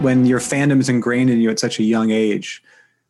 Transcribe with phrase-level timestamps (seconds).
[0.00, 2.62] When your fandom is ingrained in you at such a young age,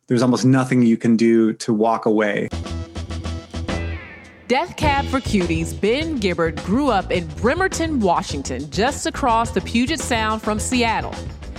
[0.07, 2.49] there's almost nothing you can do to walk away.
[4.47, 9.99] Death Cab for Cutie's, Ben Gibbard grew up in Bremerton, Washington, just across the Puget
[9.99, 11.13] Sound from Seattle.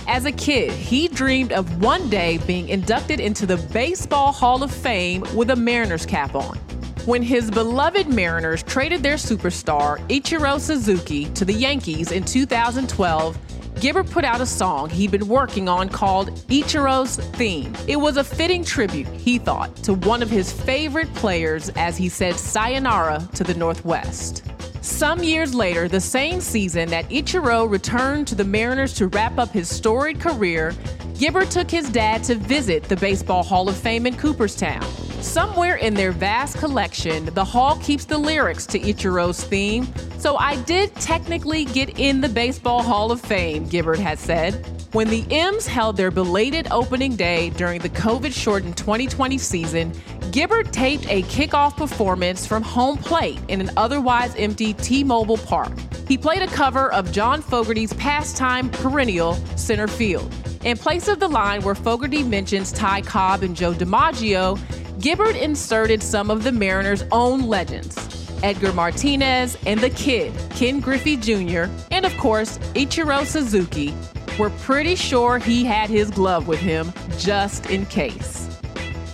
[0.05, 4.69] As a kid, he dreamed of one day being inducted into the Baseball Hall of
[4.69, 6.57] Fame with a Mariners cap on.
[7.05, 13.37] When his beloved Mariners traded their superstar, Ichiro Suzuki, to the Yankees in 2012,
[13.81, 17.73] Gibbard put out a song he'd been working on called Ichiro's Theme.
[17.87, 22.07] It was a fitting tribute, he thought, to one of his favorite players as he
[22.07, 24.43] said sayonara to the Northwest.
[24.81, 29.49] Some years later, the same season that Ichiro returned to the Mariners to wrap up
[29.49, 30.75] his storied career,
[31.21, 34.81] Gibbard took his dad to visit the Baseball Hall of Fame in Cooperstown.
[35.21, 40.55] Somewhere in their vast collection, the hall keeps the lyrics to Ichiro's theme, so I
[40.63, 44.65] did technically get in the Baseball Hall of Fame, Gibbard has said.
[44.93, 49.93] When the M's held their belated opening day during the COVID shortened 2020 season,
[50.31, 55.73] Gibbard taped a kickoff performance from home plate in an otherwise empty T Mobile Park.
[56.11, 60.29] He played a cover of John Fogerty's pastime perennial Center Field.
[60.65, 64.59] In place of the line where Fogerty mentions Ty Cobb and Joe DiMaggio,
[64.99, 67.95] Gibbard inserted some of the Mariners' own legends
[68.43, 73.95] Edgar Martinez and the kid, Ken Griffey Jr., and of course, Ichiro Suzuki.
[74.37, 78.59] We're pretty sure he had his glove with him just in case.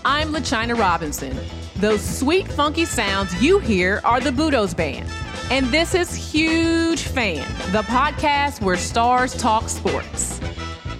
[0.03, 1.37] I'm LaChina Robinson.
[1.75, 5.07] Those sweet, funky sounds you hear are the Budos Band.
[5.49, 10.41] And this is Huge Fan, the podcast where stars talk sports.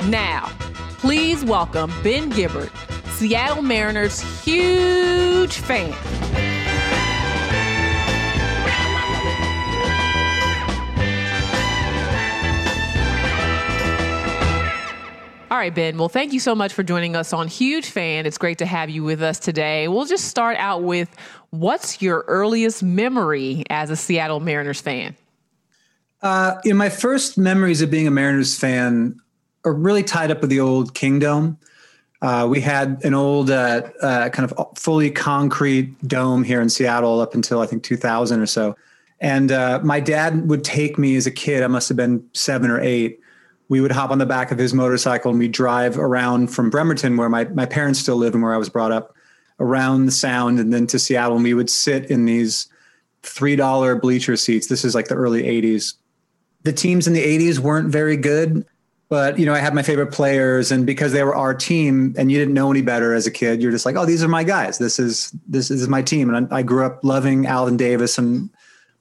[0.05, 0.45] Now,
[0.99, 2.71] please welcome Ben Gibbard,
[3.09, 5.93] Seattle Mariners' huge fan.
[15.49, 15.97] All right, Ben.
[15.97, 18.25] Well, thank you so much for joining us on Huge Fan.
[18.27, 19.87] It's great to have you with us today.
[19.87, 21.09] We'll just start out with
[21.59, 25.15] what's your earliest memory as a Seattle Mariners fan?
[26.21, 29.19] Uh, in my first memories of being a Mariners fan
[29.63, 31.57] are really tied up with the old Kingdome.
[32.21, 37.19] Uh, we had an old uh, uh, kind of fully concrete dome here in Seattle
[37.19, 38.75] up until I think 2000 or so.
[39.19, 42.71] And uh, my dad would take me as a kid, I must have been seven
[42.71, 43.19] or eight.
[43.69, 47.17] We would hop on the back of his motorcycle and we'd drive around from Bremerton,
[47.17, 49.15] where my, my parents still live and where I was brought up,
[49.59, 51.35] around the sound and then to Seattle.
[51.35, 52.67] And we would sit in these
[53.23, 54.67] $3 bleacher seats.
[54.67, 55.93] This is like the early 80s.
[56.63, 58.65] The teams in the 80s weren't very good
[59.09, 62.31] but you know i had my favorite players and because they were our team and
[62.31, 64.43] you didn't know any better as a kid you're just like oh these are my
[64.43, 68.17] guys this is this is my team and i, I grew up loving alvin davis
[68.17, 68.49] and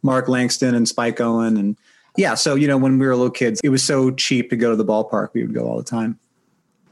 [0.02, 1.76] mark langston and spike owen and
[2.16, 4.70] yeah so you know when we were little kids it was so cheap to go
[4.70, 6.18] to the ballpark we would go all the time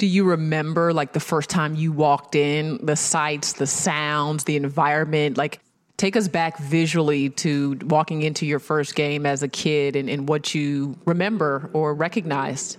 [0.05, 4.55] do you remember like the first time you walked in the sights the sounds the
[4.55, 5.61] environment like
[5.97, 10.29] take us back visually to walking into your first game as a kid and, and
[10.29, 12.77] what you remember or recognized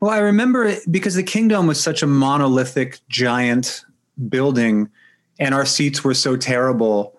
[0.00, 3.84] well, I remember it because the Kingdome was such a monolithic, giant
[4.28, 4.90] building,
[5.38, 7.16] and our seats were so terrible.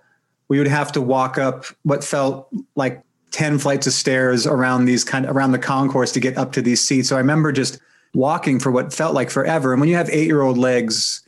[0.49, 3.01] We would have to walk up what felt like
[3.31, 6.61] 10 flights of stairs around these kind of around the concourse to get up to
[6.61, 7.07] these seats.
[7.07, 7.79] So I remember just
[8.13, 9.73] walking for what felt like forever.
[9.73, 11.27] And when you have eight year old legs,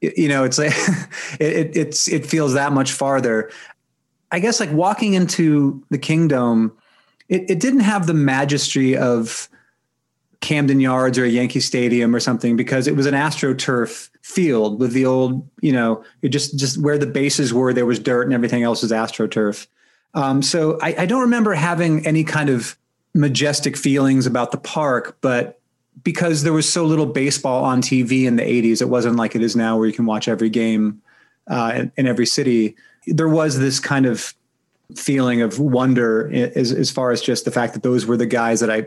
[0.00, 0.72] you know, it's like
[1.40, 3.50] it, it's it feels that much farther.
[4.32, 6.72] I guess like walking into the Kingdome,
[7.28, 9.48] it, it didn't have the majesty of
[10.40, 14.92] Camden Yards or a Yankee Stadium or something because it was an AstroTurf field with
[14.92, 18.62] the old, you know, just just where the bases were, there was dirt and everything
[18.62, 19.66] else was AstroTurf.
[20.14, 22.76] Um, so I, I don't remember having any kind of
[23.14, 25.59] majestic feelings about the park, but
[26.02, 29.42] because there was so little baseball on TV in the 80s, it wasn't like it
[29.42, 31.02] is now where you can watch every game
[31.48, 32.76] uh, in, in, every city.
[33.06, 34.34] There was this kind of
[34.96, 38.60] feeling of wonder as, as far as just the fact that those were the guys
[38.60, 38.86] that I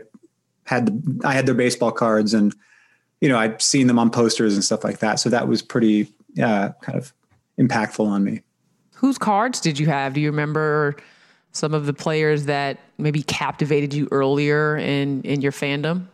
[0.64, 2.54] had, the, I had their baseball cards and,
[3.20, 5.20] you know, I'd seen them on posters and stuff like that.
[5.20, 6.08] So that was pretty
[6.42, 7.12] uh, kind of
[7.58, 8.42] impactful on me.
[8.94, 10.14] Whose cards did you have?
[10.14, 10.96] Do you remember
[11.52, 16.06] some of the players that maybe captivated you earlier in, in your fandom?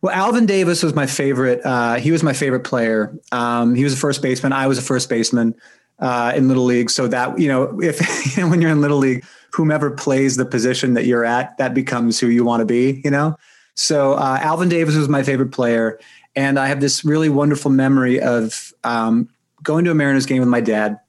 [0.00, 1.60] Well, Alvin Davis was my favorite.
[1.64, 3.18] Uh, he was my favorite player.
[3.32, 4.52] Um, he was a first baseman.
[4.52, 5.54] I was a first baseman
[5.98, 6.90] uh, in Little League.
[6.90, 10.44] So that, you know, if you know, when you're in Little League, whomever plays the
[10.44, 13.36] position that you're at, that becomes who you want to be, you know?
[13.74, 15.98] So uh, Alvin Davis was my favorite player.
[16.36, 19.28] And I have this really wonderful memory of um,
[19.62, 21.00] going to a Mariners game with my dad.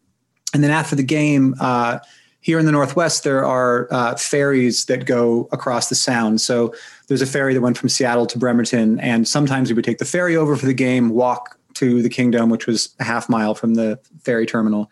[0.54, 2.00] And then after the game, uh,
[2.42, 6.40] here in the Northwest, there are uh, ferries that go across the Sound.
[6.40, 6.74] So
[7.08, 10.06] there's a ferry that went from Seattle to Bremerton, and sometimes we would take the
[10.06, 13.76] ferry over for the game, walk to the Kingdome, which was a half mile from
[13.76, 14.90] the ferry terminal.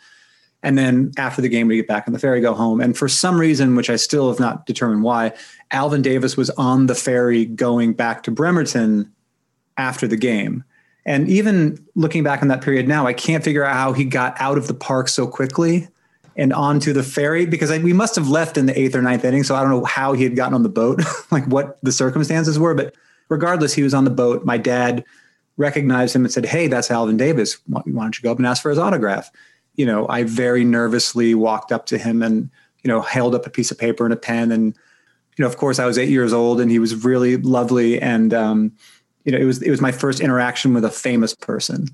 [0.64, 2.82] And then after the game, we get back on the ferry, go home.
[2.82, 5.34] And for some reason, which I still have not determined why,
[5.72, 9.12] Alvin Davis was on the ferry going back to Bremerton
[9.78, 10.64] after the game.
[11.06, 14.36] And even looking back on that period now, I can't figure out how he got
[14.42, 15.88] out of the park so quickly
[16.38, 19.26] and onto the ferry because I, we must have left in the eighth or ninth
[19.26, 19.44] inning.
[19.44, 21.02] So I don't know how he had gotten on the boat,
[21.32, 22.76] like what the circumstances were.
[22.76, 22.96] But
[23.28, 24.46] regardless, he was on the boat.
[24.46, 25.04] My dad
[25.58, 27.58] recognized him and said, Hey, that's Alvin Davis.
[27.66, 29.32] Why don't you go up and ask for his autograph?
[29.76, 32.50] You know, I very nervously walked up to him and,
[32.84, 34.52] you know, held up a piece of paper and a pen.
[34.52, 34.76] And,
[35.38, 38.00] you know, of course, I was eight years old and he was really lovely.
[38.00, 38.72] And, um,
[39.24, 41.90] you know, it was, it was my first interaction with a famous person.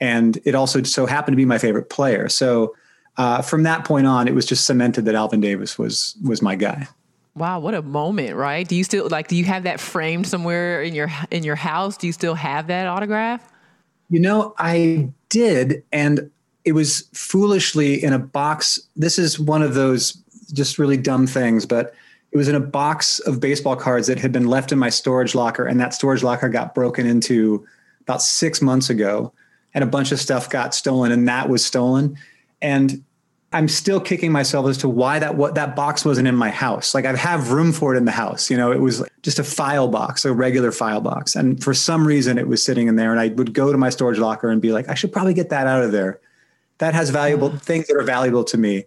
[0.00, 2.28] And it also so happened to be my favorite player.
[2.28, 2.74] So,
[3.18, 6.54] uh, from that point on, it was just cemented that Alvin Davis was was my
[6.54, 6.86] guy.
[7.34, 8.66] Wow, what a moment, right?
[8.66, 11.96] Do you still like do you have that framed somewhere in your in your house?
[11.96, 13.52] Do you still have that autograph?
[14.08, 16.30] You know, I did and
[16.64, 18.78] it was foolishly in a box.
[18.94, 20.12] This is one of those
[20.52, 21.94] just really dumb things, but
[22.30, 25.34] it was in a box of baseball cards that had been left in my storage
[25.34, 27.66] locker and that storage locker got broken into
[28.02, 29.32] about 6 months ago
[29.74, 32.16] and a bunch of stuff got stolen and that was stolen
[32.60, 33.02] and
[33.52, 36.94] I'm still kicking myself as to why that what that box wasn't in my house.
[36.94, 38.50] Like I have room for it in the house.
[38.50, 41.34] You know, it was just a file box, a regular file box.
[41.34, 43.88] And for some reason it was sitting in there and I would go to my
[43.88, 46.20] storage locker and be like, I should probably get that out of there.
[46.78, 48.84] That has valuable things that are valuable to me.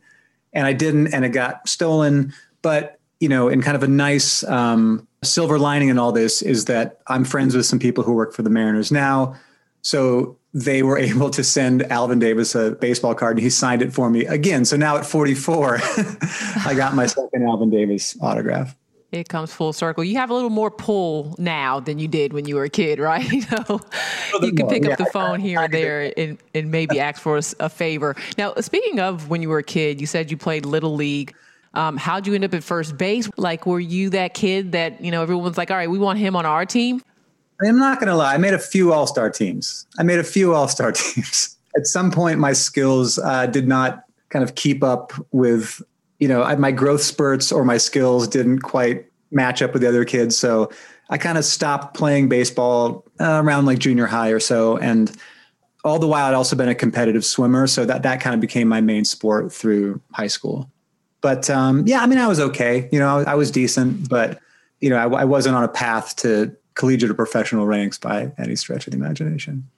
[0.54, 2.34] And I didn't and it got stolen.
[2.62, 6.66] But, you know, in kind of a nice um, silver lining in all this is
[6.66, 9.36] that I'm friends with some people who work for the Mariners now.
[9.82, 13.94] So they were able to send Alvin Davis a baseball card and he signed it
[13.94, 14.66] for me again.
[14.66, 15.80] So now at 44,
[16.66, 18.76] I got my second Alvin Davis autograph.
[19.12, 20.06] It comes full circle.
[20.06, 22.98] You have a little more pull now than you did when you were a kid,
[23.00, 23.30] right?
[23.30, 23.82] you know,
[24.42, 27.44] you can pick up the phone here and there and, and maybe ask for a,
[27.60, 28.16] a, favor.
[28.38, 31.36] Now, speaking of when you were a kid, you said you played Little League.
[31.74, 33.30] Um, how'd you end up at first base?
[33.38, 36.36] Like, were you that kid that, you know, everyone's like, all right, we want him
[36.38, 37.02] on our team?
[37.68, 38.34] I'm not going to lie.
[38.34, 39.86] I made a few All Star teams.
[39.98, 41.58] I made a few All Star teams.
[41.76, 45.82] At some point, my skills uh, did not kind of keep up with,
[46.20, 50.06] you know, my growth spurts or my skills didn't quite match up with the other
[50.06, 50.38] kids.
[50.38, 50.70] So
[51.10, 54.78] I kind of stopped playing baseball uh, around like junior high or so.
[54.78, 55.16] And
[55.84, 57.68] all the while, I'd also been a competitive swimmer.
[57.68, 60.70] So that, that kind of became my main sport through high school.
[61.22, 62.90] But um, yeah, I mean, I was okay.
[62.92, 64.40] You know, I, I was decent, but,
[64.80, 68.56] you know, I, I wasn't on a path to collegiate or professional ranks by any
[68.56, 69.70] stretch of the imagination.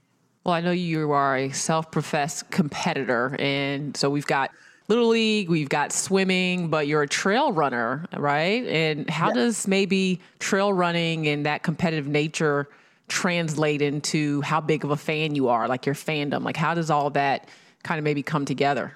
[0.45, 3.35] Well, I know you are a self professed competitor.
[3.39, 4.51] And so we've got
[4.87, 8.65] Little League, we've got swimming, but you're a trail runner, right?
[8.67, 9.33] And how yeah.
[9.33, 12.69] does maybe trail running and that competitive nature
[13.09, 16.45] translate into how big of a fan you are, like your fandom?
[16.45, 17.49] Like, how does all that
[17.83, 18.95] kind of maybe come together?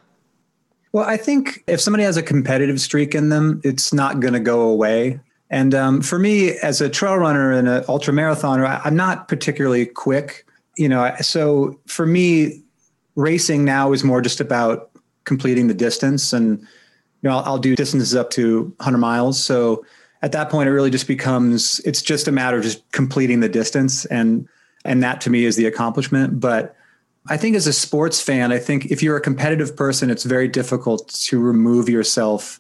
[0.94, 4.40] Well, I think if somebody has a competitive streak in them, it's not going to
[4.40, 5.20] go away.
[5.50, 9.86] And um, for me, as a trail runner and an ultra marathoner, I'm not particularly
[9.86, 10.46] quick.
[10.76, 12.64] You know, so for me,
[13.16, 14.92] racing now is more just about
[15.24, 19.44] completing the distance, and you know, I'll, I'll do distances up to 100 miles.
[19.44, 19.86] So
[20.22, 23.50] at that point, it really just becomes it's just a matter of just completing the
[23.50, 24.48] distance, and
[24.86, 26.40] and that to me is the accomplishment.
[26.40, 26.76] But
[27.30, 30.48] I think as a sports fan, I think if you're a competitive person, it's very
[30.48, 32.60] difficult to remove yourself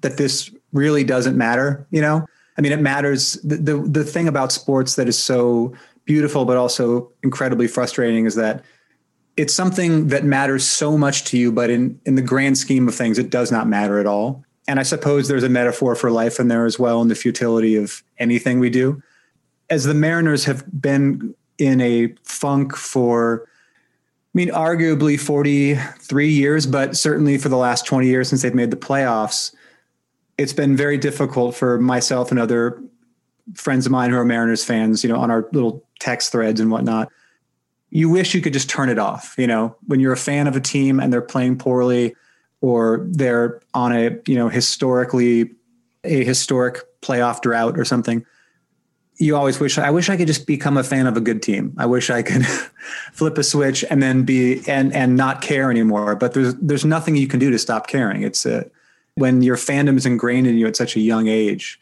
[0.00, 2.26] that this really doesn't matter, you know?
[2.56, 3.34] I mean, it matters.
[3.42, 5.74] The, the, the thing about sports that is so
[6.04, 8.64] beautiful, but also incredibly frustrating is that
[9.36, 12.94] it's something that matters so much to you, but in, in the grand scheme of
[12.94, 14.44] things, it does not matter at all.
[14.68, 17.76] And I suppose there's a metaphor for life in there as well, and the futility
[17.76, 19.02] of anything we do.
[19.70, 26.96] as the Mariners have been in a funk for, I mean, arguably 43 years, but
[26.96, 29.54] certainly for the last 20 years since they've made the playoffs,
[30.42, 32.82] it's been very difficult for myself and other
[33.54, 36.70] friends of mine who are Mariners fans, you know, on our little text threads and
[36.70, 37.10] whatnot.
[37.90, 39.34] You wish you could just turn it off.
[39.38, 42.16] You know, when you're a fan of a team and they're playing poorly
[42.60, 45.50] or they're on a, you know, historically
[46.02, 48.24] a historic playoff drought or something,
[49.18, 51.74] you always wish I wish I could just become a fan of a good team.
[51.78, 52.44] I wish I could
[53.12, 56.16] flip a switch and then be and and not care anymore.
[56.16, 58.22] But there's there's nothing you can do to stop caring.
[58.22, 58.68] It's a,
[59.16, 61.78] when your fandom is ingrained in you at such a young age.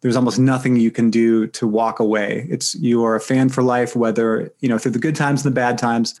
[0.00, 2.46] There's almost nothing you can do to walk away.
[2.48, 5.52] It's you are a fan for life, whether you know through the good times and
[5.52, 6.18] the bad times.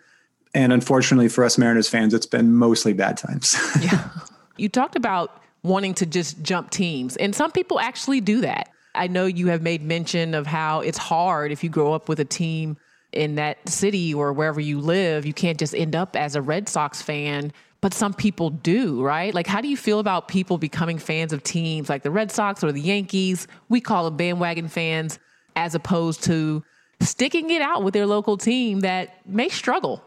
[0.52, 3.56] And unfortunately for us Mariners fans, it's been mostly bad times.
[3.80, 4.08] yeah.
[4.56, 8.68] You talked about wanting to just jump teams, and some people actually do that.
[8.94, 12.20] I know you have made mention of how it's hard if you grow up with
[12.20, 12.76] a team
[13.12, 16.68] in that city or wherever you live, you can't just end up as a Red
[16.68, 17.52] Sox fan.
[17.80, 19.34] But some people do, right?
[19.34, 22.62] Like, how do you feel about people becoming fans of teams like the Red Sox
[22.62, 23.46] or the Yankees?
[23.70, 25.18] We call them bandwagon fans,
[25.56, 26.62] as opposed to
[27.00, 30.04] sticking it out with their local team that may struggle.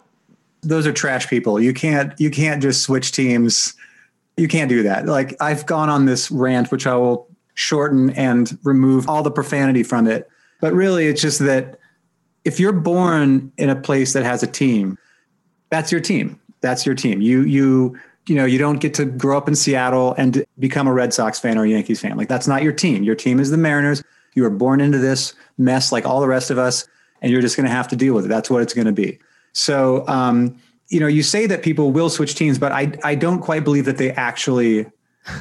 [0.62, 1.60] Those are trash people.
[1.60, 3.74] You can't you can't just switch teams.
[4.38, 5.08] You can't do that.
[5.08, 9.84] Like I've gone on this rant, which I will shorten and remove all the profanity
[9.84, 10.30] from it.
[10.62, 11.80] But really, it's just that
[12.46, 14.98] if you're born in a place that has a team,
[15.70, 16.40] that's your team.
[16.64, 17.22] That's your team.
[17.22, 20.94] You you you know you don't get to grow up in Seattle and become a
[20.94, 22.18] Red Sox fan or a Yankees fan.
[22.18, 23.04] Like that's not your team.
[23.04, 24.02] Your team is the Mariners.
[24.34, 26.88] You were born into this mess like all the rest of us,
[27.22, 28.30] and you're just going to have to deal with it.
[28.30, 29.20] That's what it's going to be.
[29.52, 33.42] So, um, you know, you say that people will switch teams, but I I don't
[33.42, 34.88] quite believe that they actually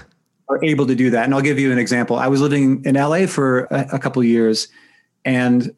[0.49, 1.25] are able to do that.
[1.25, 2.17] And I'll give you an example.
[2.17, 4.69] I was living in LA for a, a couple years,
[5.25, 5.75] and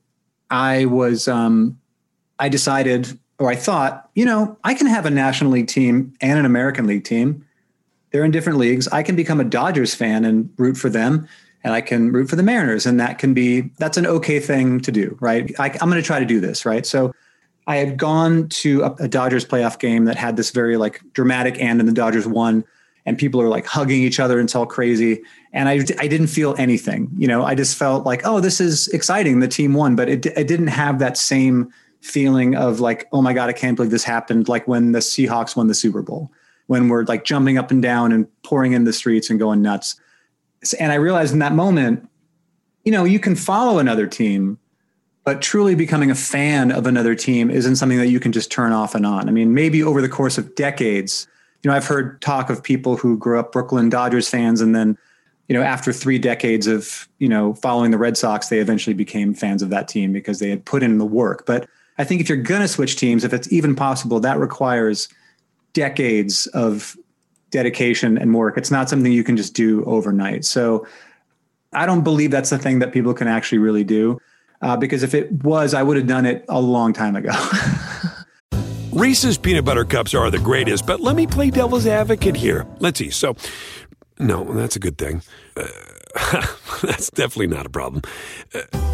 [0.50, 1.78] I was um,
[2.38, 6.38] I decided, or I thought, you know, I can have a National League team and
[6.38, 7.44] an American League team.
[8.10, 8.88] They're in different leagues.
[8.88, 11.28] I can become a Dodgers fan and root for them,
[11.62, 14.80] and I can root for the Mariners, and that can be that's an okay thing
[14.80, 15.52] to do, right?
[15.58, 16.84] I, I'm going to try to do this, right?
[16.86, 17.14] So.
[17.66, 21.58] I had gone to a, a Dodgers playoff game that had this very like dramatic
[21.58, 22.62] end, and the Dodgers won
[23.06, 25.22] and people are like hugging each other all crazy.
[25.54, 28.88] And I, I didn't feel anything, you know, I just felt like, oh, this is
[28.88, 29.40] exciting.
[29.40, 31.72] The team won, but it, it didn't have that same
[32.04, 34.48] feeling of like, oh my God, I can't believe this happened.
[34.48, 36.30] Like when the Seahawks won the Super Bowl,
[36.66, 39.98] when we're like jumping up and down and pouring in the streets and going nuts.
[40.78, 42.08] And I realized in that moment,
[42.84, 44.58] you know, you can follow another team,
[45.24, 48.72] but truly becoming a fan of another team isn't something that you can just turn
[48.72, 49.28] off and on.
[49.28, 51.26] I mean, maybe over the course of decades,
[51.62, 54.98] you know, I've heard talk of people who grew up Brooklyn Dodgers fans and then,
[55.48, 59.32] you know, after three decades of, you know, following the Red Sox, they eventually became
[59.32, 61.44] fans of that team because they had put in the work.
[61.46, 65.08] But I think if you're going to switch teams, if it's even possible, that requires
[65.72, 66.96] decades of
[67.50, 68.58] dedication and work.
[68.58, 70.44] It's not something you can just do overnight.
[70.44, 70.86] So
[71.72, 74.20] I don't believe that's the thing that people can actually really do.
[74.60, 77.32] Uh, because if it was, I would have done it a long time ago.
[78.92, 82.66] Reese's peanut butter cups are the greatest, but let me play devil's advocate here.
[82.78, 83.10] Let's see.
[83.10, 83.36] So,
[84.18, 85.22] no, that's a good thing.
[85.56, 85.66] Uh,
[86.82, 88.02] that's definitely not a problem.
[88.54, 88.93] Uh,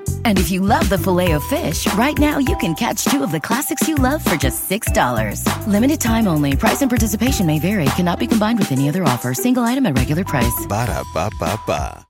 [0.25, 3.31] And if you love the filet of fish, right now you can catch two of
[3.31, 5.45] the classics you love for just $6.
[5.67, 6.55] Limited time only.
[6.55, 7.85] Price and participation may vary.
[7.95, 9.35] Cannot be combined with any other offer.
[9.35, 10.65] Single item at regular price.
[10.67, 12.07] Ba da ba ba ba.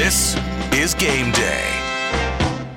[0.00, 0.34] This
[0.72, 1.80] is game day.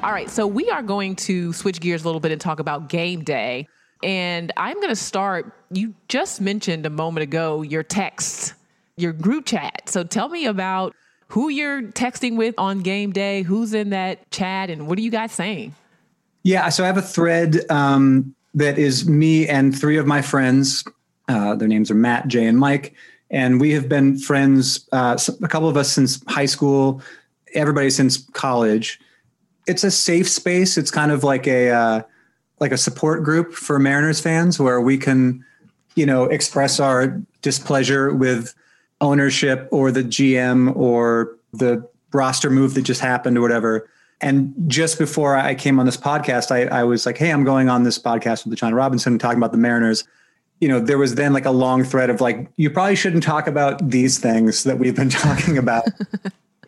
[0.03, 2.89] All right, so we are going to switch gears a little bit and talk about
[2.89, 3.67] game day.
[4.03, 5.51] And I'm going to start.
[5.71, 8.53] You just mentioned a moment ago your texts,
[8.97, 9.83] your group chat.
[9.87, 10.93] So tell me about
[11.29, 15.09] who you're texting with on game day, who's in that chat, and what are you
[15.09, 15.73] guys saying?
[16.43, 20.83] Yeah, so I have a thread um, that is me and three of my friends.
[21.27, 22.93] Uh, their names are Matt, Jay, and Mike.
[23.31, 27.01] And we have been friends, uh, a couple of us since high school,
[27.55, 28.99] everybody since college.
[29.65, 30.77] It's a safe space.
[30.77, 32.01] It's kind of like a uh,
[32.59, 35.43] like a support group for Mariners fans where we can,
[35.95, 38.53] you know, express our displeasure with
[39.01, 43.89] ownership or the GM or the roster move that just happened or whatever.
[44.21, 47.67] And just before I came on this podcast, I, I was like, hey, I'm going
[47.67, 50.05] on this podcast with John Robinson talking about the Mariners.
[50.61, 53.47] You know, there was then like a long thread of like, you probably shouldn't talk
[53.47, 55.83] about these things that we've been talking about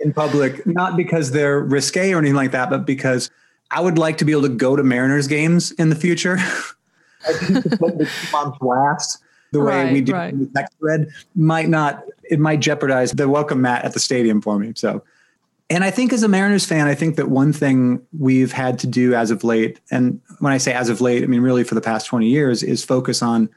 [0.01, 3.32] in public, not because they're risque or anything like that, but because
[3.75, 6.38] I would like to be able to go to Mariners games in the future.
[7.27, 10.32] I think the team on blast the way Right, we do right.
[10.32, 14.41] in the text thread might not, it might jeopardize the welcome mat at the stadium
[14.41, 14.72] for me.
[14.77, 15.03] So,
[15.70, 18.88] and I think as a Mariners fan, I think that one thing we've had to
[18.88, 21.75] do as of late, and when I say as of late, I mean really for
[21.75, 23.50] the past 20 years, is focus on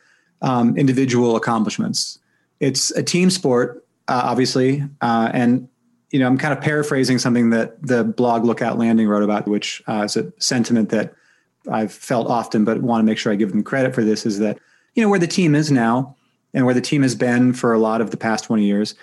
[0.43, 2.19] um, individual accomplishments.
[2.59, 5.69] It's a team sport, uh, obviously, uh, and
[6.11, 9.83] you know I'm kind of paraphrasing something that the blog Lookout Landing wrote about, which
[9.89, 11.15] uh, is a sentiment that
[11.71, 14.25] I've felt often, but want to make sure I give them credit for this.
[14.25, 14.59] Is that
[14.95, 16.17] you know where the team is now,
[16.55, 18.95] and where the team has been for a lot of the past 20 years.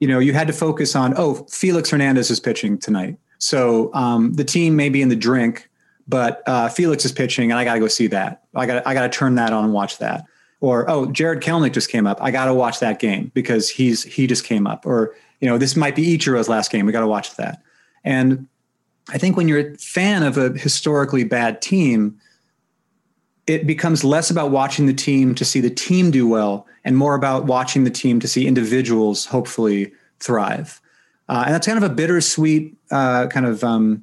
[0.00, 4.32] You know, you had to focus on oh, Felix Hernandez is pitching tonight, so um,
[4.34, 5.68] the team may be in the drink,
[6.08, 8.42] but uh, Felix is pitching, and I got to go see that.
[8.54, 10.24] I got I got to turn that on and watch that.
[10.60, 12.18] Or oh, Jarred Kelenic just came up.
[12.22, 14.86] I got to watch that game because he's he just came up.
[14.86, 15.14] Or
[15.44, 16.86] you know, this might be Ichiro's last game.
[16.86, 17.62] We got to watch that.
[18.02, 18.48] And
[19.10, 22.18] I think when you're a fan of a historically bad team,
[23.46, 27.14] it becomes less about watching the team to see the team do well and more
[27.14, 30.80] about watching the team to see individuals hopefully thrive.
[31.28, 34.02] Uh, and that's kind of a bittersweet uh, kind of um,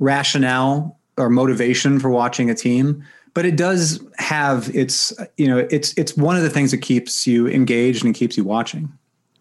[0.00, 3.02] rationale or motivation for watching a team.
[3.32, 7.26] But it does have its, you know, it's it's one of the things that keeps
[7.26, 8.92] you engaged and keeps you watching.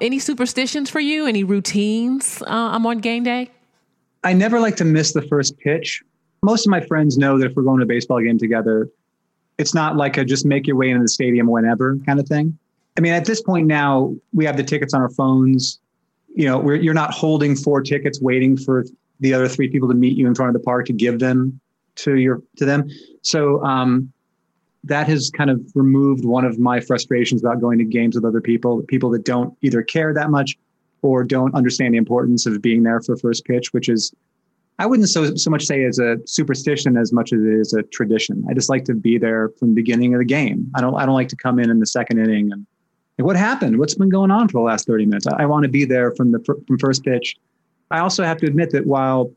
[0.03, 1.27] Any superstitions for you?
[1.27, 2.41] Any routines?
[2.41, 3.49] Uh, I'm on game day.
[4.25, 6.03] I never like to miss the first pitch.
[6.41, 8.89] Most of my friends know that if we're going to a baseball game together,
[9.57, 12.57] it's not like a just make your way into the stadium whenever kind of thing.
[12.97, 15.79] I mean, at this point now, we have the tickets on our phones.
[16.35, 18.83] You know, you're not holding four tickets waiting for
[19.21, 21.61] the other three people to meet you in front of the park to give them
[21.95, 22.89] to your to them.
[23.21, 24.11] So um,
[24.83, 28.41] that has kind of removed one of my frustrations about going to games with other
[28.41, 30.57] people, people that don't either care that much
[31.01, 34.13] or don't understand the importance of being there for first pitch, which is
[34.79, 37.83] I wouldn't so so much say as a superstition as much as it is a
[37.83, 38.43] tradition.
[38.49, 40.69] I just like to be there from the beginning of the game.
[40.75, 42.65] I don't I don't like to come in in the second inning and
[43.17, 43.77] like, what happened?
[43.77, 45.27] What's been going on for the last thirty minutes?
[45.27, 47.35] I, I want to be there from the from first pitch.
[47.91, 49.31] I also have to admit that while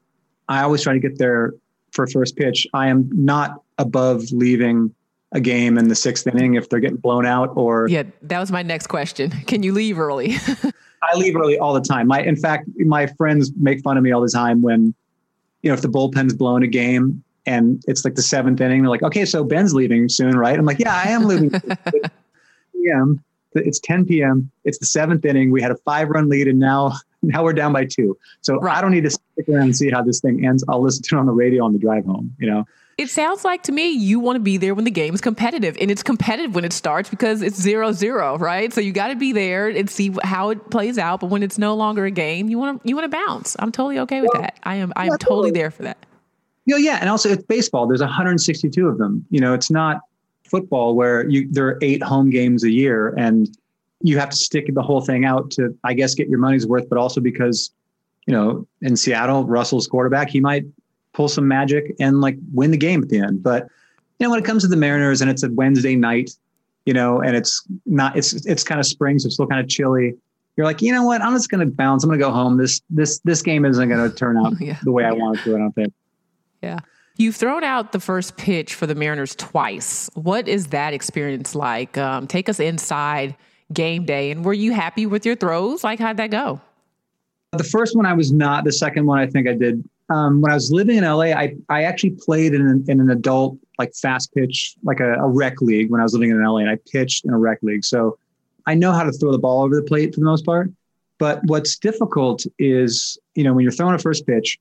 [0.49, 1.53] I always try to get there
[1.93, 4.95] for first pitch, I am not above leaving
[5.37, 8.51] a game in the sixth inning if they're getting blown out or Yeah, that was
[8.51, 9.31] my next question.
[9.47, 10.37] Can you leave early?
[11.03, 12.09] I leave early all the time.
[12.09, 14.95] My, in fact, my friends make fun of me all the time when,
[15.63, 18.91] you know, if the bullpen's blown a game and it's like the seventh inning, they're
[18.91, 20.59] like, okay, so Ben's leaving soon, right?
[20.59, 21.51] I'm like, yeah, I am leaving.
[22.75, 23.23] PM.
[23.55, 24.51] It's 10 p.m.
[24.65, 25.51] It's the seventh inning.
[25.51, 28.17] We had a five run lead and now, now we're down by two.
[28.41, 28.77] So Right.
[28.77, 30.65] I don't need to stick around and see how this thing ends.
[30.69, 32.65] I'll listen to it on the radio on the drive home, you know?
[32.99, 35.91] It sounds like to me you want to be there when the game's competitive, and
[35.91, 38.73] it's competitive when it starts because it's zero zero, right?
[38.73, 41.21] So you got to be there and see how it plays out.
[41.21, 43.55] But when it's no longer a game, you want to you want to bounce.
[43.59, 44.59] I'm totally okay with that.
[44.63, 45.51] I am I am totally.
[45.51, 45.99] there for that.
[46.65, 47.87] You know, yeah, and also it's baseball.
[47.87, 49.25] There's 162 of them.
[49.31, 50.01] You know, it's not
[50.45, 53.57] football where you there are eight home games a year, and
[54.01, 56.89] you have to stick the whole thing out to, I guess, get your money's worth.
[56.89, 57.71] But also because,
[58.27, 60.65] you know, in Seattle, Russell's quarterback, he might
[61.17, 63.43] pull some magic and like win the game at the end.
[63.43, 63.63] But
[64.19, 66.31] you know, when it comes to the Mariners, and it's a Wednesday night,
[66.85, 69.69] you know, and it's not, it's it's kind of spring, so it's still kind of
[69.69, 70.15] chilly.
[70.57, 71.21] You're like, you know what?
[71.23, 72.05] I'm just going to bounce.
[72.05, 72.57] I'm going to go home.
[72.59, 74.79] This this this game isn't going to turn out Yeah.
[74.85, 75.55] the way I want it to.
[75.57, 75.93] I don't think.
[76.63, 76.79] Yeah.
[77.19, 80.11] You've thrown out the first pitch for the Mariners twice.
[80.15, 81.97] What is that experience like?
[81.97, 83.35] Um, take us inside
[83.73, 85.83] game day, and were you happy with your throws?
[85.83, 86.61] Like, how'd that go?
[87.53, 88.65] The first one I was not.
[88.65, 89.83] The second one I think I did.
[90.09, 93.11] Um, when I was living in LA, I, I actually played in an, in an
[93.11, 96.59] adult like fast pitch, like a, a rec league when I was living in LA,
[96.59, 97.85] and I pitched in a rec league.
[97.85, 98.19] So
[98.67, 100.71] I know how to throw the ball over the plate for the most part.
[101.19, 104.59] But what's difficult is, you know, when you're throwing a first pitch,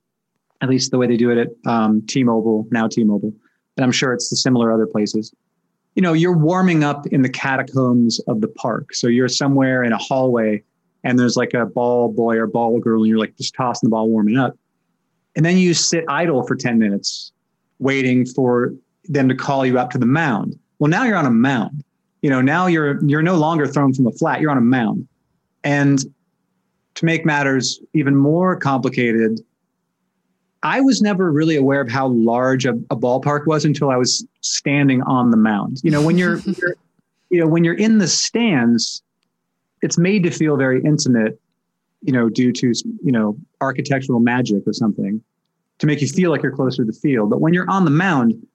[0.61, 3.33] at least the way they do it at um, T-Mobile, now T-Mobile,
[3.75, 5.33] and I'm sure it's the similar other places.
[5.95, 8.93] You know, you're warming up in the catacombs of the park.
[8.93, 10.63] So you're somewhere in a hallway
[11.03, 13.91] and there's like a ball boy or ball girl, and you're like just tossing the
[13.91, 14.57] ball, warming up.
[15.35, 17.31] And then you sit idle for 10 minutes,
[17.79, 18.73] waiting for
[19.05, 20.57] them to call you up to the mound.
[20.79, 21.83] Well, now you're on a mound.
[22.21, 25.07] You know, now you're you're no longer thrown from a flat, you're on a mound.
[25.63, 25.99] And
[26.95, 29.41] to make matters even more complicated,
[30.63, 34.25] I was never really aware of how large a, a ballpark was until I was
[34.41, 35.81] standing on the mound.
[35.83, 36.75] You know, when you're, you're
[37.29, 39.03] you know, when you're in the stands,
[39.81, 41.39] it's made to feel very intimate,
[42.05, 42.67] you know, due to,
[43.03, 45.21] you know, architectural magic or something
[45.79, 47.29] to make you feel like you're closer to the field.
[47.29, 48.45] But when you're on the mound,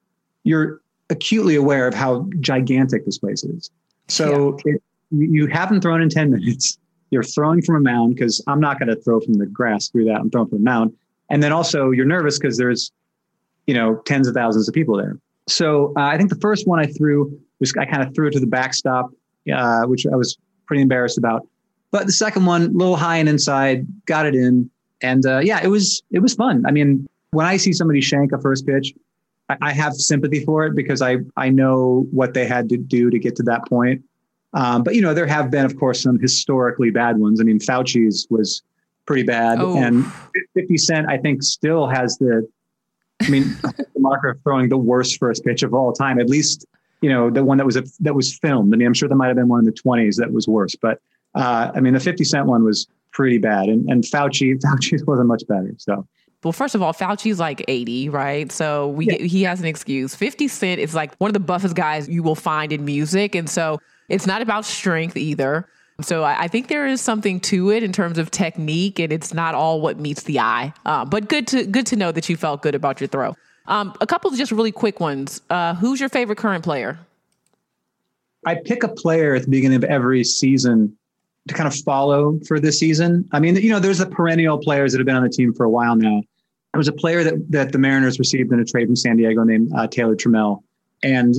[0.44, 3.70] you're acutely aware of how gigantic this place is.
[4.08, 4.74] So yeah.
[4.74, 6.78] it, you haven't thrown in 10 minutes.
[7.10, 10.04] You're throwing from a mound because I'm not going to throw from the grass through
[10.04, 10.20] that.
[10.20, 10.96] I'm throwing from a mound.
[11.28, 12.92] And then also you're nervous because there's,
[13.66, 15.16] you know, tens of thousands of people there.
[15.48, 18.32] So uh, I think the first one I threw was I kind of threw it
[18.32, 19.10] to the backstop,
[19.52, 21.46] uh, which I was pretty embarrassed about.
[21.90, 24.70] But the second one, a little high and inside, got it in,
[25.02, 26.64] and uh, yeah, it was it was fun.
[26.66, 28.94] I mean, when I see somebody shank a first pitch,
[29.48, 33.10] I, I, have sympathy for it because I I know what they had to do
[33.10, 34.02] to get to that point.
[34.52, 37.40] Um, but you know, there have been, of course, some historically bad ones.
[37.40, 38.62] I mean, Fauci's was
[39.06, 39.76] pretty bad, oh.
[39.76, 40.04] and
[40.54, 42.48] Fifty Cent, I think, still has the.
[43.22, 46.20] I mean, the marker of throwing the worst first pitch of all time.
[46.20, 46.66] At least
[47.00, 48.72] you know, the one that was a, that was filmed.
[48.74, 50.76] I mean, I'm sure there might have been one in the 20s that was worse,
[50.76, 51.00] but
[51.34, 55.28] uh, I mean, the 50 Cent one was pretty bad, and and Fauci Fauci wasn't
[55.28, 55.74] much better.
[55.78, 56.06] So.
[56.42, 58.50] Well, first of all, Fauci's like 80, right?
[58.50, 59.26] So we yeah.
[59.26, 60.14] he has an excuse.
[60.14, 63.34] 50 Cent is like one of the buffest guys you will find in music.
[63.34, 65.68] And so it's not about strength either.
[66.00, 69.34] So I, I think there is something to it in terms of technique, and it's
[69.34, 70.72] not all what meets the eye.
[70.86, 73.36] Uh, but good to good to know that you felt good about your throw.
[73.66, 75.42] Um, a couple of just really quick ones.
[75.50, 76.98] Uh, who's your favorite current player?
[78.46, 80.96] I pick a player at the beginning of every season
[81.48, 83.28] to kind of follow for this season.
[83.32, 85.64] I mean, you know, there's the perennial players that have been on the team for
[85.64, 86.22] a while now.
[86.72, 89.42] There was a player that that the Mariners received in a trade from San Diego
[89.42, 90.62] named uh, Taylor Trammell,
[91.02, 91.34] and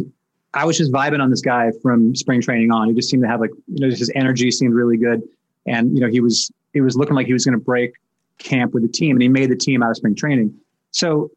[0.54, 2.90] I was just vibing on this guy from spring training on.
[2.90, 5.22] He just seemed to have like, you know, his energy seemed really good,
[5.66, 7.94] and you know, he was he was looking like he was going to break
[8.40, 10.54] camp with the team, and he made the team out of spring training.
[10.92, 11.32] So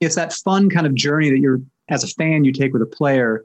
[0.00, 2.86] it's that fun kind of journey that you're as a fan you take with a
[2.86, 3.44] player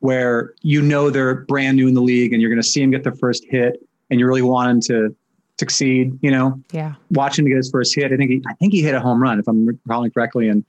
[0.00, 2.90] where you know they're brand new in the league and you're going to see him
[2.90, 5.16] get their first hit and you really want him to
[5.58, 6.60] succeed you know?
[6.72, 6.94] Yeah.
[7.10, 9.00] Watch him to get his first hit i think he i think he hit a
[9.00, 10.64] home run if i'm recalling correctly and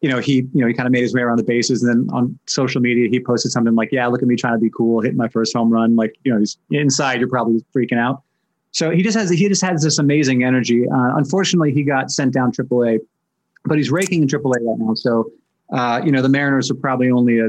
[0.00, 1.90] you know he you know he kind of made his way around the bases and
[1.90, 4.70] then on social media he posted something like yeah look at me trying to be
[4.70, 8.22] cool hitting my first home run like you know he's inside you're probably freaking out.
[8.72, 10.86] So he just has he just has this amazing energy.
[10.88, 13.00] Uh, unfortunately he got sent down aaa
[13.64, 14.94] but he's raking in AAA right now.
[14.94, 15.30] So,
[15.72, 17.48] uh, you know, the Mariners are probably only a,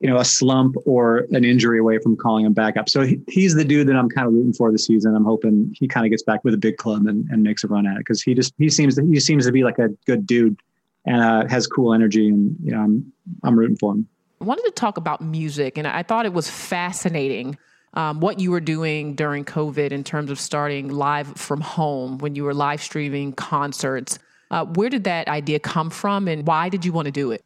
[0.00, 2.88] you know, a slump or an injury away from calling him back up.
[2.88, 5.14] So he, he's the dude that I'm kind of rooting for this season.
[5.14, 7.68] I'm hoping he kind of gets back with a big club and, and makes a
[7.68, 9.88] run at it because he just he seems to, he seems to be like a
[10.06, 10.56] good dude
[11.04, 14.08] and uh, has cool energy and you know I'm I'm rooting for him.
[14.40, 17.58] I wanted to talk about music and I thought it was fascinating.
[17.94, 22.36] Um, what you were doing during COVID in terms of starting live from home when
[22.36, 24.18] you were live streaming concerts.
[24.50, 27.44] Uh, where did that idea come from, and why did you want to do it?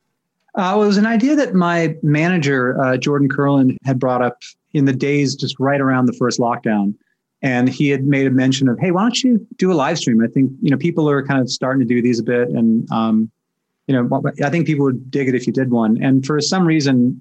[0.55, 4.39] Uh, well, it was an idea that my manager, uh, Jordan Kurland, had brought up
[4.75, 6.95] in the days just right around the first lockdown.
[7.41, 10.23] And he had made a mention of, hey, why don't you do a live stream?
[10.23, 12.49] I think, you know, people are kind of starting to do these a bit.
[12.51, 13.31] And, um,
[13.89, 16.01] you know, I think people would dig it if you did one.
[16.03, 17.21] And for some reason,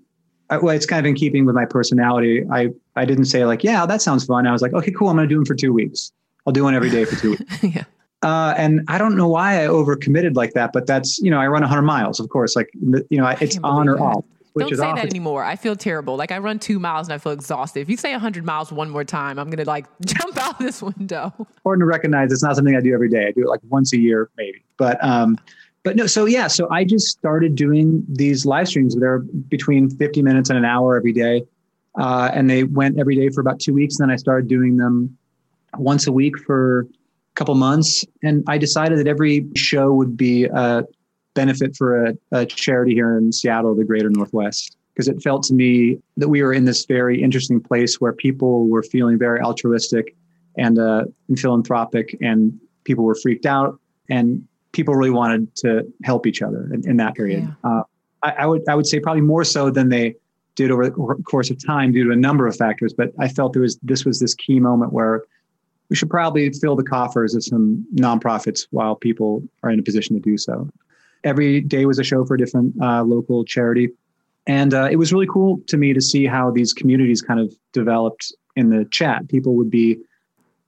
[0.49, 2.45] well, it's kind of in keeping with my personality.
[2.51, 4.45] I, I didn't say like, yeah, that sounds fun.
[4.45, 5.07] I was like, okay, cool.
[5.07, 6.11] I'm going to do them for two weeks.
[6.45, 7.63] I'll do one every day for two weeks.
[7.63, 7.83] yeah.
[8.23, 11.47] Uh, and I don't know why I overcommitted like that, but that's you know I
[11.47, 12.55] run 100 miles, of course.
[12.55, 14.01] Like you know, it's on or that.
[14.01, 14.25] off.
[14.57, 15.43] Don't say that anymore.
[15.43, 16.17] I feel terrible.
[16.17, 17.79] Like I run two miles and I feel exhausted.
[17.79, 21.33] If you say 100 miles one more time, I'm gonna like jump out this window.
[21.39, 23.27] Important to recognize it's not something I do every day.
[23.27, 24.63] I do it like once a year, maybe.
[24.77, 25.39] But um,
[25.83, 26.05] but no.
[26.05, 26.47] So yeah.
[26.47, 28.95] So I just started doing these live streams.
[28.95, 31.43] They're between 50 minutes and an hour every day,
[31.99, 33.99] uh, and they went every day for about two weeks.
[33.99, 35.17] And then I started doing them
[35.77, 36.87] once a week for
[37.35, 40.83] couple months, and I decided that every show would be a
[41.33, 45.53] benefit for a, a charity here in Seattle, the Greater Northwest, because it felt to
[45.53, 50.15] me that we were in this very interesting place where people were feeling very altruistic
[50.57, 56.25] and, uh, and philanthropic, and people were freaked out, and people really wanted to help
[56.25, 57.43] each other in, in that period.
[57.43, 57.69] Yeah.
[57.69, 57.83] Uh,
[58.23, 60.15] I, I would I would say probably more so than they
[60.55, 62.93] did over the course of time due to a number of factors.
[62.93, 65.23] But I felt there was this was this key moment where
[65.91, 70.15] we should probably fill the coffers of some nonprofits while people are in a position
[70.15, 70.69] to do so.
[71.25, 73.89] Every day was a show for a different uh, local charity.
[74.47, 77.53] And uh, it was really cool to me to see how these communities kind of
[77.73, 79.27] developed in the chat.
[79.27, 79.97] People would be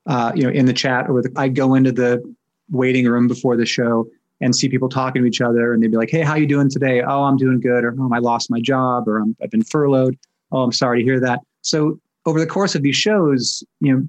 [0.08, 2.22] uh, you know, in the chat or the, I go into the
[2.70, 4.06] waiting room before the show
[4.42, 6.70] and see people talking to each other and they'd be like, Hey, how you doing
[6.70, 7.02] today?
[7.02, 7.86] Oh, I'm doing good.
[7.86, 10.18] Or, Oh, I lost my job or I've been furloughed.
[10.52, 11.40] Oh, I'm sorry to hear that.
[11.62, 14.06] So over the course of these shows, you know,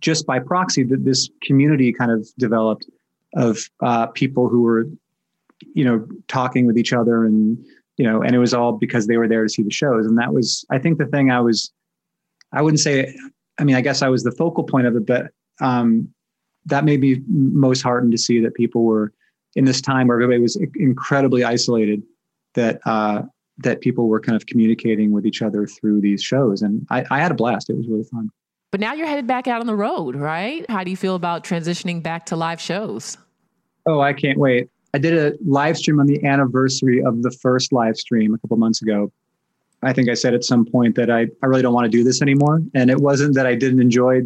[0.00, 2.88] just by proxy, that this community kind of developed
[3.34, 4.86] of uh, people who were,
[5.74, 7.58] you know, talking with each other and,
[7.96, 10.06] you know, and it was all because they were there to see the shows.
[10.06, 11.72] And that was, I think the thing I was,
[12.52, 13.14] I wouldn't say,
[13.58, 16.08] I mean, I guess I was the focal point of it, but um,
[16.66, 19.12] that made me most heartened to see that people were
[19.54, 22.02] in this time where everybody was incredibly isolated,
[22.54, 23.22] that uh,
[23.58, 27.20] that people were kind of communicating with each other through these shows, and I, I
[27.20, 27.68] had a blast.
[27.70, 28.30] It was really fun.
[28.72, 30.68] But now you're headed back out on the road, right?
[30.70, 33.18] How do you feel about transitioning back to live shows?
[33.84, 34.70] Oh, I can't wait.
[34.94, 38.56] I did a live stream on the anniversary of the first live stream a couple
[38.56, 39.12] months ago.
[39.82, 42.02] I think I said at some point that I, I really don't want to do
[42.02, 42.62] this anymore.
[42.74, 44.22] And it wasn't that I didn't enjoy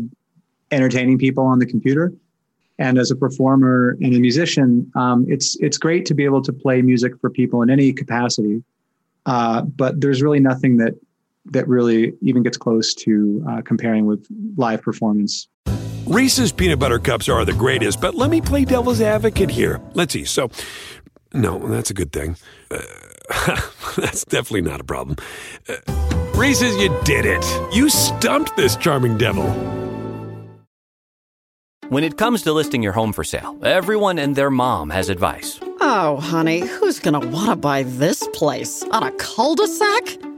[0.71, 2.13] entertaining people on the computer.
[2.79, 6.53] And as a performer and a musician, um, it's it's great to be able to
[6.53, 8.63] play music for people in any capacity.
[9.25, 10.95] Uh, but there's really nothing that
[11.53, 15.49] that really even gets close to uh, comparing with live performance.
[16.07, 19.81] Reese's peanut butter cups are the greatest, but let me play devil's advocate here.
[19.95, 20.25] Let's see.
[20.25, 20.51] So,
[21.33, 22.37] no, that's a good thing.
[22.71, 22.81] Uh,
[23.97, 25.17] that's definitely not a problem.
[25.69, 25.77] Uh,
[26.35, 27.45] Reese's, you did it.
[27.75, 29.45] You stumped this charming devil.
[31.89, 35.61] When it comes to listing your home for sale, everyone and their mom has advice.
[35.81, 38.83] Oh, honey, who's going to want to buy this place?
[38.91, 40.16] On a cul de sac?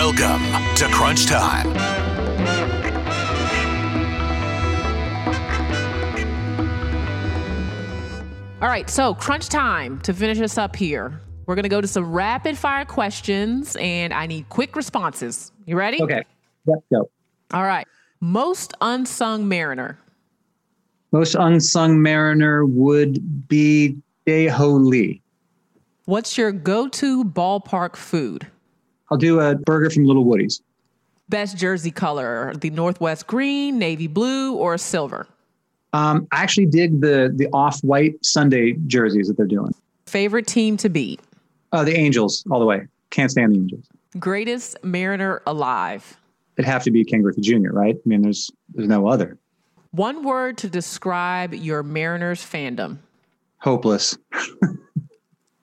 [0.00, 0.44] Welcome
[0.76, 1.66] to Crunch Time.
[8.62, 11.20] All right, so crunch time to finish us up here.
[11.46, 15.50] We're going to go to some rapid fire questions and I need quick responses.
[15.66, 16.00] You ready?
[16.00, 16.22] Okay,
[16.66, 17.10] let's go.
[17.52, 17.88] All right.
[18.20, 19.98] Most unsung mariner.
[21.10, 23.96] Most unsung mariner would be
[24.28, 25.20] Daeho Lee.
[26.04, 28.46] What's your go to ballpark food?
[29.10, 30.62] I'll do a burger from Little Woody's.
[31.28, 35.26] Best jersey color, the Northwest green, navy blue, or silver?
[35.92, 39.74] Um, I actually dig the the off white Sunday jerseys that they're doing.
[40.06, 41.20] Favorite team to beat?
[41.72, 42.86] Uh, the Angels, all the way.
[43.10, 43.86] Can't stand the Angels.
[44.18, 46.18] Greatest mariner alive?
[46.56, 47.94] It'd have to be Ken Griffey Jr., right?
[47.94, 49.38] I mean, there's there's no other.
[49.90, 52.98] One word to describe your Mariners fandom.
[53.58, 54.16] Hopeless.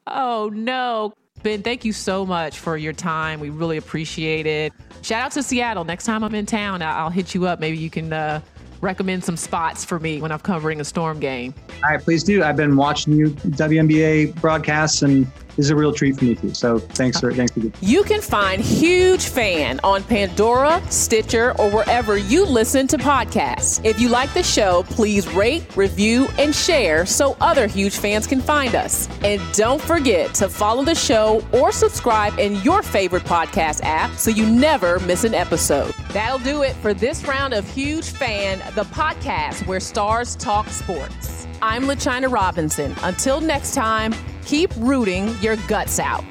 [0.07, 1.13] Oh no.
[1.45, 3.39] Ben, thank you so much for your time.
[3.39, 4.73] We really appreciate it.
[5.03, 5.83] Shout out to Seattle.
[5.83, 7.59] Next time I'm in town, I'll hit you up.
[7.59, 8.41] Maybe you can uh,
[8.81, 11.53] recommend some spots for me when I'm covering a storm game.
[11.83, 12.43] All right, please do.
[12.43, 16.53] I've been watching you WNBA broadcasts, and this is a real treat for me too.
[16.53, 22.17] So thanks for thanks for You can find Huge Fan on Pandora, Stitcher, or wherever
[22.17, 23.79] you listen to podcasts.
[23.83, 28.41] If you like the show, please rate, review, and share so other huge fans can
[28.41, 29.07] find us.
[29.23, 34.31] And don't forget to follow the show or subscribe in your favorite podcast app so
[34.31, 35.93] you never miss an episode.
[36.11, 41.44] That'll do it for this round of Huge Fan, the podcast where stars talk sports.
[41.61, 42.95] I'm LaChina Robinson.
[43.03, 44.13] Until next time,
[44.45, 46.23] keep rooting your guts out.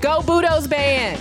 [0.00, 1.20] Go Budos Band!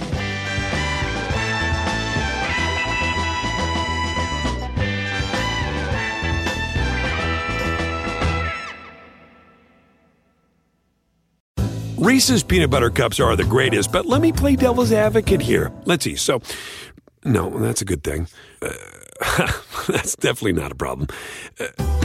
[11.98, 15.72] Reese's peanut butter cups are the greatest, but let me play devil's advocate here.
[15.86, 16.16] Let's see.
[16.16, 16.40] So,
[17.24, 18.28] no, that's a good thing.
[18.62, 18.70] Uh,
[19.88, 21.08] that's definitely not a problem.
[21.60, 22.05] Uh,